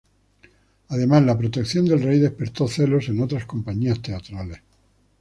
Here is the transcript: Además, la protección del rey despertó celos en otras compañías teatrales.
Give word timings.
Además, 0.89 1.21
la 1.23 1.37
protección 1.37 1.85
del 1.85 2.01
rey 2.01 2.17
despertó 2.17 2.67
celos 2.67 3.07
en 3.09 3.21
otras 3.21 3.45
compañías 3.45 4.01
teatrales. 4.01 4.59